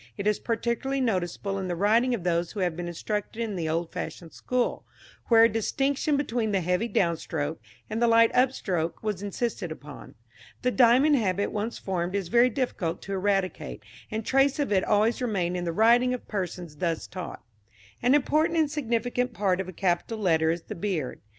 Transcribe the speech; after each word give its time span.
It 0.17 0.25
is 0.25 0.39
particularly 0.39 0.99
noticeable 0.99 1.59
in 1.59 1.67
the 1.67 1.75
writing 1.75 2.15
of 2.15 2.23
those 2.23 2.53
who 2.53 2.61
have 2.61 2.75
been 2.75 2.87
instructed 2.87 3.39
in 3.39 3.55
the 3.55 3.69
old 3.69 3.91
fashioned 3.91 4.33
school, 4.33 4.83
where 5.27 5.43
a 5.43 5.47
distinction 5.47 6.17
between 6.17 6.51
the 6.51 6.61
heavy 6.61 6.87
downstroke 6.89 7.59
and 7.87 8.01
the 8.01 8.07
light 8.07 8.31
upstroke 8.33 9.03
was 9.03 9.21
insisted 9.21 9.71
upon. 9.71 10.15
The 10.63 10.71
diamond 10.71 11.17
habit 11.17 11.51
once 11.51 11.77
formed 11.77 12.15
is 12.15 12.29
very 12.29 12.49
difficult 12.49 13.03
to 13.03 13.13
eradicate, 13.13 13.83
and 14.09 14.25
traces 14.25 14.57
of 14.61 14.71
it 14.71 14.83
always 14.83 15.21
remain 15.21 15.55
in 15.55 15.65
the 15.65 15.71
writing 15.71 16.15
of 16.15 16.27
persons 16.27 16.77
thus 16.77 17.05
taught. 17.05 17.43
An 18.01 18.15
important 18.15 18.57
and 18.57 18.71
significant 18.71 19.33
part 19.33 19.61
of 19.61 19.67
a 19.67 19.71
capital 19.71 20.17
letter 20.17 20.49
is 20.49 20.63
the 20.63 20.73
beard. 20.73 21.21